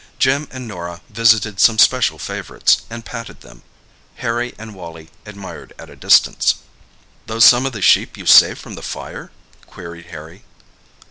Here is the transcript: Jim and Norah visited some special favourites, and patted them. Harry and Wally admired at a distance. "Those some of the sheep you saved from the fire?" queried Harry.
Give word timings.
Jim 0.17 0.47
and 0.49 0.67
Norah 0.67 0.99
visited 1.11 1.59
some 1.59 1.77
special 1.77 2.17
favourites, 2.17 2.81
and 2.89 3.05
patted 3.05 3.41
them. 3.41 3.61
Harry 4.15 4.55
and 4.57 4.73
Wally 4.73 5.11
admired 5.27 5.73
at 5.77 5.91
a 5.91 5.95
distance. 5.95 6.55
"Those 7.27 7.45
some 7.45 7.67
of 7.67 7.71
the 7.71 7.83
sheep 7.83 8.17
you 8.17 8.25
saved 8.25 8.57
from 8.57 8.73
the 8.73 8.81
fire?" 8.81 9.29
queried 9.67 10.07
Harry. 10.07 10.43